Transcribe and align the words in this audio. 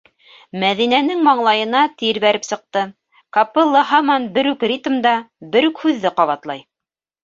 Мәҙинәнең 0.61 1.21
маңлайына 1.27 1.83
тир 2.01 2.21
бәреп 2.25 2.49
сыҡты, 2.49 2.85
капелла 3.39 3.87
һаман 3.93 4.29
бер 4.41 4.53
үк 4.57 4.69
ритмда, 4.75 5.17
бер 5.55 5.73
үк 5.73 5.87
һүҙҙе 5.89 6.19
ҡабатлай: 6.21 6.71